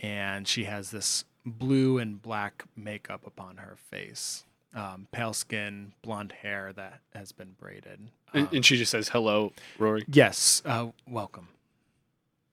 [0.00, 4.44] and she has this blue and black makeup upon her face.
[4.74, 8.10] Um, pale skin, blonde hair that has been braided.
[8.34, 11.48] And, Um, and she just says, "Hello, Rory." yes, uh, welcome.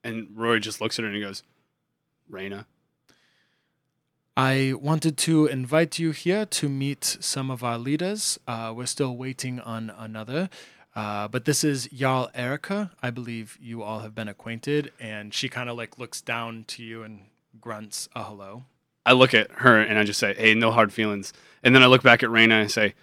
[0.03, 1.43] And Rory just looks at her and he goes,
[2.31, 2.65] "Raina."
[4.37, 8.37] I wanted to invite you here to meet some of our leaders.
[8.47, 10.49] Uh, we're still waiting on another.
[10.95, 12.91] Uh, but this is Jarl Erica.
[13.01, 14.93] I believe you all have been acquainted.
[14.99, 17.25] And she kind of like looks down to you and
[17.59, 18.65] grunts a hello.
[19.05, 21.31] I look at her and I just say, "Hey, no hard feelings."
[21.63, 22.95] And then I look back at Raina and I say,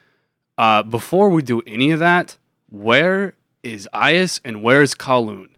[0.59, 2.39] uh, "Before we do any of that,
[2.69, 5.51] where is Ias and where is Kaloon?"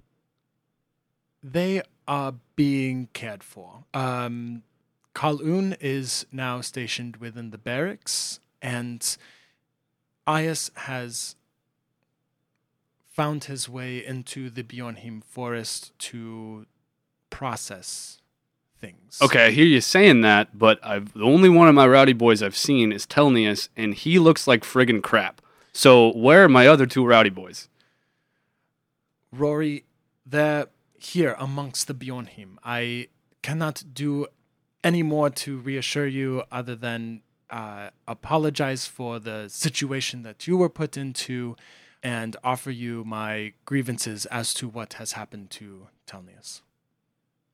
[1.43, 3.85] They are being cared for.
[3.95, 4.65] Um,
[5.15, 9.17] Kaloon is now stationed within the barracks, and
[10.27, 11.37] Ias has
[13.15, 16.67] found his way into the Bjornheim forest to
[17.31, 18.21] process
[18.81, 19.21] things.
[19.23, 22.43] Okay, I hear you saying that, but I've the only one of my rowdy boys
[22.43, 25.41] I've seen is Telnius, and he looks like friggin' crap.
[25.73, 27.69] So where are my other two rowdy boys?
[29.33, 29.85] Rory,
[30.27, 30.67] they're
[30.99, 32.57] here amongst the Bjornheim.
[32.65, 33.09] I
[33.43, 34.27] cannot do
[34.83, 40.69] any more to reassure you other than uh, apologize for the situation that you were
[40.69, 41.57] put into
[42.05, 46.61] and offer you my grievances as to what has happened to Telnius.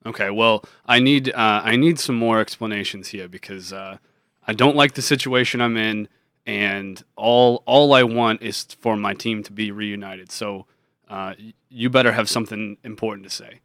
[0.05, 3.99] Okay, well, I need uh, I need some more explanations here because uh,
[4.47, 6.09] I don't like the situation I'm in,
[6.45, 10.33] and all all I want is for my team to be reunited.
[10.33, 10.67] So
[11.09, 11.35] uh,
[11.69, 13.61] you better have something important to say.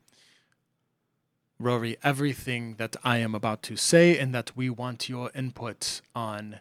[1.58, 6.60] Rory, everything that I am about to say and that we want your input on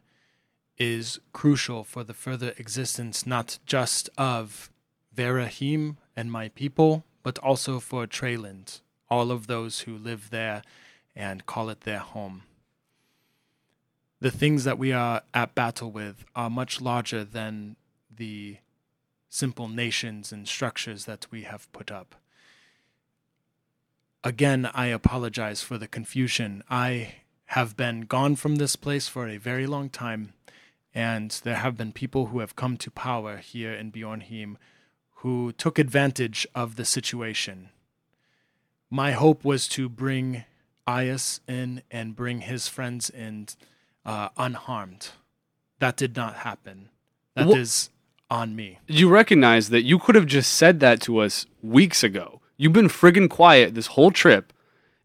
[0.78, 4.70] is crucial for the further existence not just of
[5.14, 10.62] Verahim and my people, but also for Treyland, all of those who live there
[11.14, 12.42] and call it their home.
[14.20, 17.76] The things that we are at battle with are much larger than
[18.14, 18.58] the
[19.28, 22.14] simple nations and structures that we have put up.
[24.22, 26.62] Again, I apologize for the confusion.
[26.70, 27.16] I
[27.46, 30.33] have been gone from this place for a very long time,
[30.94, 34.56] and there have been people who have come to power here in Bjornheim
[35.16, 37.70] who took advantage of the situation.
[38.90, 40.44] My hope was to bring
[40.86, 43.48] Ias in and bring his friends in
[44.04, 45.10] uh, unharmed.
[45.78, 46.90] That did not happen.
[47.34, 47.90] That is
[48.30, 48.78] on me.
[48.86, 52.40] You recognize that you could have just said that to us weeks ago.
[52.56, 54.52] You've been friggin' quiet this whole trip,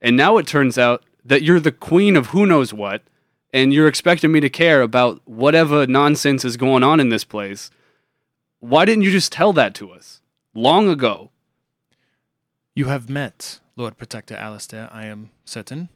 [0.01, 3.01] and now it turns out that you're the queen of who knows what,
[3.53, 7.69] and you're expecting me to care about whatever nonsense is going on in this place.
[8.59, 10.21] Why didn't you just tell that to us
[10.53, 11.31] long ago?
[12.75, 15.89] You have met Lord Protector Alistair, I am certain.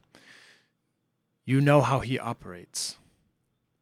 [1.46, 2.98] You know how he operates.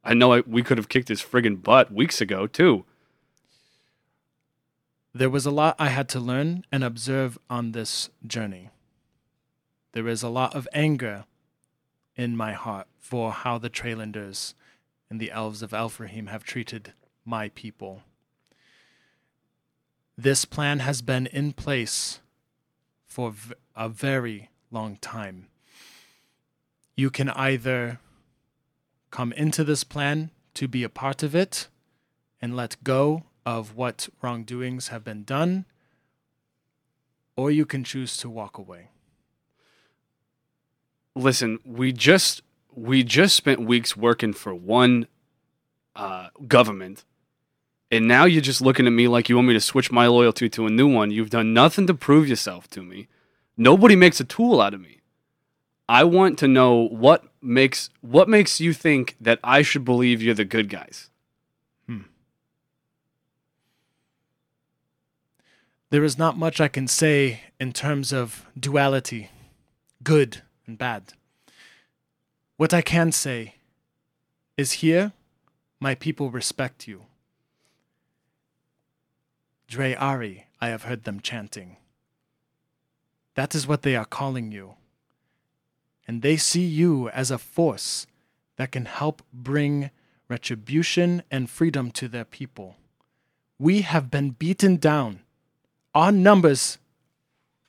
[0.02, 2.84] I know I, we could have kicked his friggin' butt weeks ago, too.
[5.14, 8.70] There was a lot I had to learn and observe on this journey.
[9.92, 11.24] There is a lot of anger
[12.16, 14.54] in my heart for how the Trailanders
[15.10, 16.92] and the elves of Elfrahim have treated
[17.24, 18.02] my people.
[20.16, 22.20] This plan has been in place
[23.06, 23.34] for
[23.74, 25.48] a very long time.
[26.96, 27.98] You can either
[29.10, 31.68] come into this plan to be a part of it
[32.40, 35.64] and let go of what wrongdoings have been done,
[37.36, 38.91] or you can choose to walk away.
[41.14, 42.42] Listen we just
[42.74, 45.06] we just spent weeks working for one
[45.94, 47.04] uh, government.
[47.90, 50.48] And now you're just looking at me like you want me to switch my loyalty
[50.48, 51.10] to a new one.
[51.10, 53.08] You've done nothing to prove yourself to me.
[53.56, 55.02] Nobody makes a tool out of me.
[55.88, 60.34] I want to know what makes what makes you think that i should believe you're
[60.34, 61.10] the good guys?
[65.90, 69.28] There is not much I can say in terms of duality,
[70.02, 71.14] good and bad.
[72.56, 73.56] What I can say
[74.56, 75.12] is here,
[75.80, 77.06] my people respect you.
[79.68, 81.76] Dre Ari, I have heard them chanting.
[83.34, 84.74] That is what they are calling you.
[86.06, 88.06] and they see you as a force
[88.56, 89.90] that can help bring
[90.28, 92.76] retribution and freedom to their people.
[93.58, 95.20] We have been beaten down.
[95.94, 96.78] Our numbers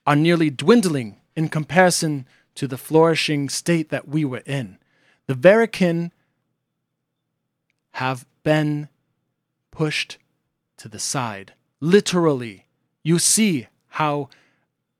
[0.06, 2.26] are nearly dwindling in comparison
[2.56, 4.78] to the flourishing state that we were in.
[5.28, 6.12] The Verican
[7.94, 8.90] have been
[9.72, 10.18] pushed
[10.78, 11.54] to the side.
[11.80, 12.66] Literally,
[13.04, 14.30] you see how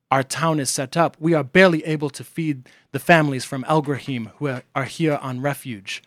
[0.10, 1.18] our town is set up.
[1.20, 5.42] We are barely able to feed the families from El Elgrahim who are here on
[5.42, 6.04] refuge.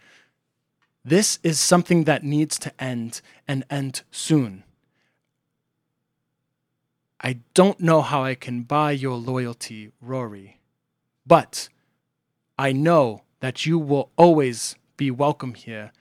[1.04, 4.64] This is something that needs to end and end soon.
[7.20, 10.55] I don't know how I can buy your loyalty, Rory,
[11.26, 11.68] but
[12.58, 15.92] I know that you will always be welcome here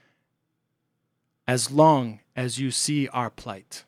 [1.46, 3.84] as long as you see our plight.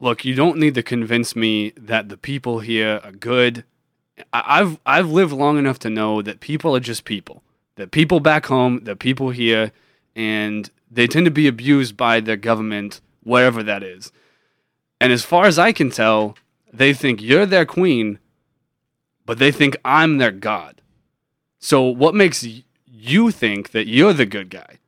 [0.00, 3.64] Look, you don't need to convince me that the people here are good.
[4.32, 7.42] I've I've lived long enough to know that people are just people.
[7.76, 9.72] That people back home, that people here,
[10.14, 14.12] and they tend to be abused by their government, wherever that is.
[15.00, 16.36] And as far as I can tell,
[16.72, 18.18] they think you're their queen,
[19.28, 20.80] but they think I'm their god.
[21.58, 22.46] So what makes
[22.86, 24.78] you think that you're the good guy?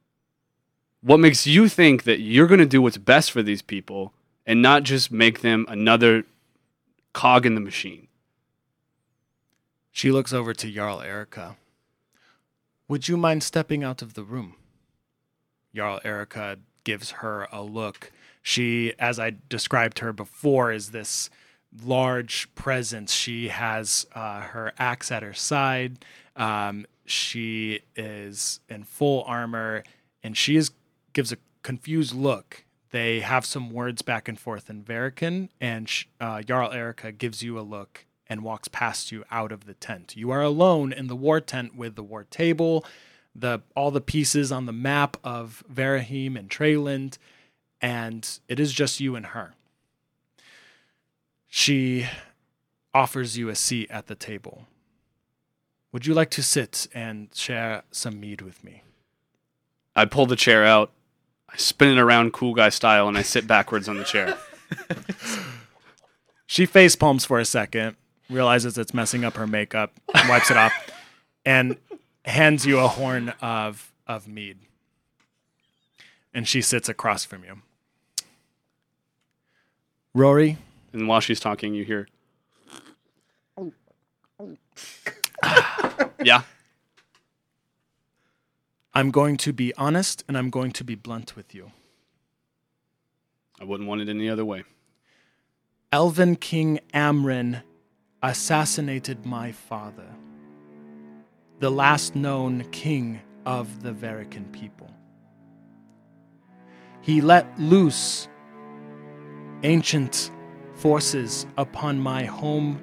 [1.02, 4.14] What makes you think that you're going to do what's best for these people
[4.46, 6.24] and not just make them another
[7.12, 8.08] cog in the machine?
[9.92, 11.56] She looks over to Jarl Erica.
[12.88, 14.54] Would you mind stepping out of the room?
[15.74, 18.10] Jarl Erica gives her a look.
[18.40, 21.28] She, as I described her before, is this
[21.84, 23.12] large presence.
[23.12, 26.04] She has uh, her axe at her side.
[26.36, 29.82] Um, she is in full armor,
[30.22, 30.70] and she is
[31.12, 32.64] gives a confused look.
[32.90, 35.88] They have some words back and forth in Verican, and
[36.20, 40.16] uh, Jarl Erica gives you a look and walks past you out of the tent.
[40.16, 42.84] You are alone in the war tent with the war table,
[43.34, 47.18] the all the pieces on the map of Verahim and Treyland,
[47.80, 49.54] and it is just you and her.
[51.50, 52.06] She
[52.94, 54.66] offers you a seat at the table.
[55.92, 58.84] Would you like to sit and share some mead with me?
[59.94, 60.92] I pull the chair out,
[61.48, 64.38] I spin it around cool guy style, and I sit backwards on the chair.
[66.50, 67.94] She face palms for a second,
[68.28, 69.92] realizes it's messing up her makeup,
[70.28, 70.72] wipes it off,
[71.46, 71.76] and
[72.24, 74.58] hands you a horn of of mead.
[76.34, 77.62] And she sits across from you.
[80.12, 80.58] Rory,
[80.92, 82.08] And while she's talking, you hear,
[86.22, 86.42] yeah,
[88.92, 91.70] I'm going to be honest and I'm going to be blunt with you.
[93.60, 94.64] I wouldn't want it any other way.
[95.92, 97.62] Elven King Amrin
[98.22, 100.06] assassinated my father,
[101.58, 104.90] the last known king of the Verican people.
[107.00, 108.28] He let loose
[109.62, 110.30] ancient
[110.80, 112.80] forces upon my home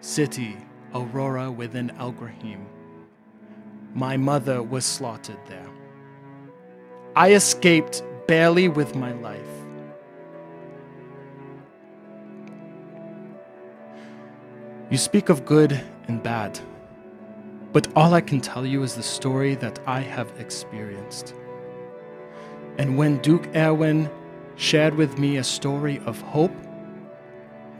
[0.00, 0.56] city,
[0.94, 2.64] Aurora, within Elgrahim.
[3.94, 5.68] My mother was slaughtered there.
[7.14, 9.38] I escaped barely with my life.
[14.90, 16.58] You speak of good and bad,
[17.72, 21.34] but all I can tell you is the story that I have experienced.
[22.78, 24.08] And when Duke Erwin
[24.56, 26.50] shared with me a story of hope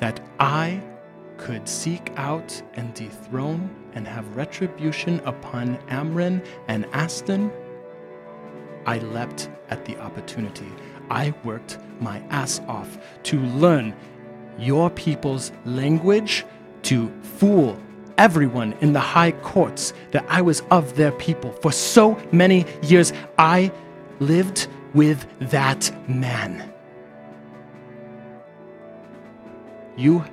[0.01, 0.82] that I
[1.36, 7.51] could seek out and dethrone and have retribution upon Amrin and Aston,
[8.86, 10.68] I leapt at the opportunity.
[11.11, 13.94] I worked my ass off to learn
[14.59, 16.44] your people's language,
[16.82, 17.78] to fool
[18.18, 21.53] everyone in the high courts that I was of their people.
[21.53, 23.72] For so many years, I
[24.18, 26.70] lived with that man.
[30.01, 30.24] You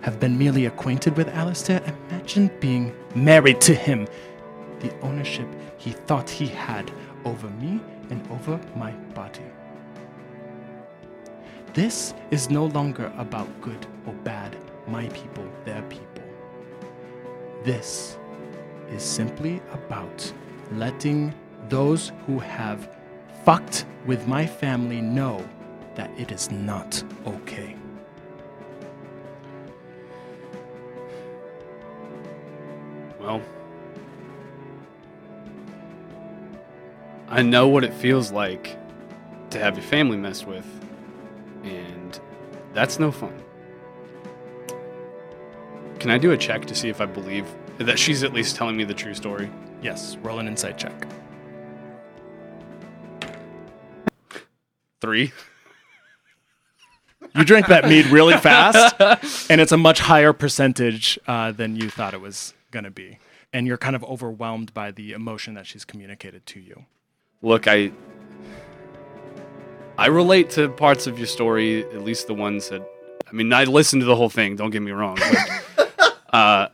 [0.00, 1.82] have been merely acquainted with Alistair.
[2.08, 4.08] Imagine being married to him.
[4.80, 5.46] The ownership
[5.76, 6.90] he thought he had
[7.26, 9.44] over me and over my body.
[11.74, 14.56] This is no longer about good or bad,
[14.88, 16.24] my people, their people.
[17.64, 18.16] This
[18.90, 20.32] is simply about
[20.76, 21.34] letting
[21.68, 22.88] those who have
[23.44, 25.46] fucked with my family know
[25.94, 27.76] that it is not okay.
[37.28, 38.78] I know what it feels like
[39.50, 40.66] to have your family messed with,
[41.62, 42.20] and
[42.74, 43.32] that's no fun.
[45.98, 47.46] Can I do a check to see if I believe?
[47.78, 49.50] that she's at least telling me the true story.
[49.82, 51.06] Yes, roll an insight check.
[55.00, 55.32] Three.
[57.34, 58.94] You drink that mead really fast,
[59.50, 63.18] and it's a much higher percentage uh, than you thought it was going to be.
[63.52, 66.86] And you're kind of overwhelmed by the emotion that she's communicated to you.
[67.42, 67.92] Look, I
[69.98, 72.82] I relate to parts of your story, at least the ones that
[73.28, 74.56] I mean, I listened to the whole thing.
[74.56, 75.16] Don't get me wrong.
[75.76, 76.68] But, uh,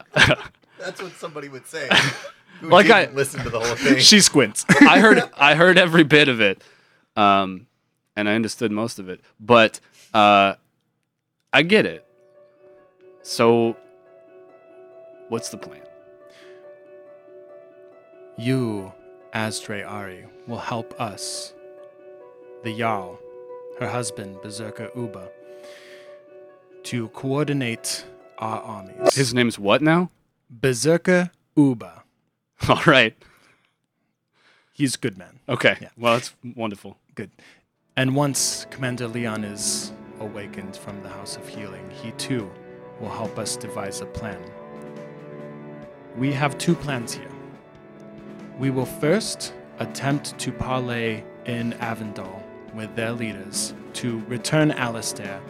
[0.79, 1.89] That's what somebody would say.
[2.61, 3.99] Who Like I- didn't listen to the whole thing.
[3.99, 4.65] She squints.
[4.81, 6.63] I heard I heard every bit of it,
[7.17, 7.67] um,
[8.17, 9.21] and I understood most of it.
[9.39, 9.79] But
[10.13, 10.55] uh,
[11.53, 12.05] I get it.
[13.23, 13.77] So,
[15.29, 15.83] what's the plan?
[18.39, 18.93] You,
[19.35, 21.55] Asdre Ari, will help us,
[22.63, 23.19] the Jarl,
[23.81, 25.29] her husband, Berserker Uba,
[26.85, 28.05] to coordinate
[28.39, 29.17] our armies.
[29.17, 30.11] His name's what now?
[30.49, 32.05] Berserker Uba.
[32.69, 33.17] All right.
[34.73, 35.41] He's a good man.
[35.49, 35.77] Okay.
[35.81, 35.89] Yeah.
[35.97, 36.97] Well, that's wonderful.
[37.17, 37.33] Good.
[37.97, 42.49] And once Commander Leon is awakened from the House of Healing, he too
[43.01, 44.41] will help us devise a plan.
[46.17, 47.29] We have two plans here.
[48.59, 52.43] We will first attempt to parley in Avondale
[52.75, 55.41] with their leaders to return Alistair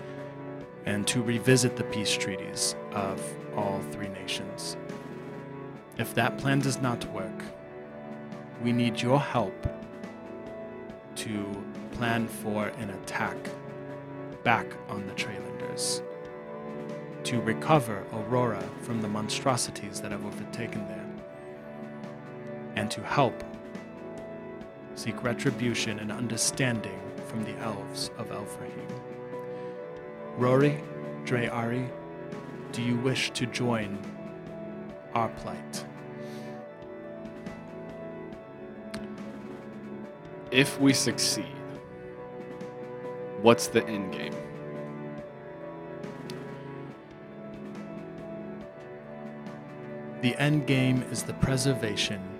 [0.84, 3.22] and to revisit the peace treaties of
[3.56, 4.76] all three nations.
[5.96, 7.42] If that plan does not work,
[8.62, 9.66] we need your help
[11.16, 13.36] to plan for an attack
[14.44, 16.02] back on the Trailanders,
[17.24, 21.07] to recover Aurora from the monstrosities that have overtaken there,
[22.78, 23.42] and to help
[24.94, 29.00] seek retribution and understanding from the elves of Elfrahim.
[30.36, 30.80] Rory,
[31.24, 31.88] Dre Ari,
[32.70, 33.98] do you wish to join
[35.14, 35.84] our plight?
[40.52, 41.56] If we succeed,
[43.42, 44.34] what's the end game?
[50.20, 52.37] The end game is the preservation